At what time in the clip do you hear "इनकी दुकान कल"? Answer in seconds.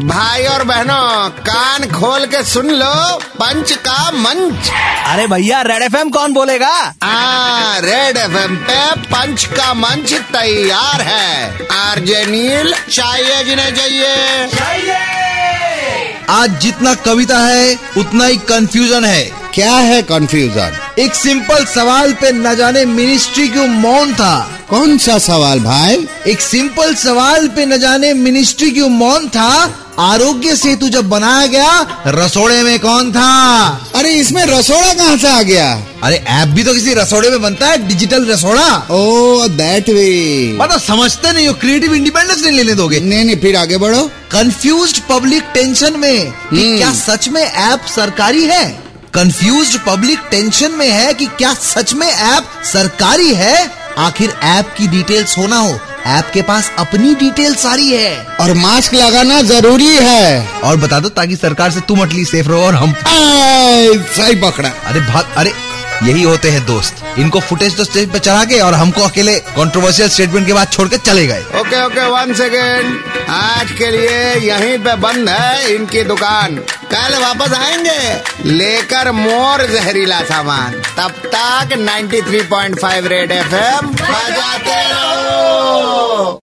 75.74-77.18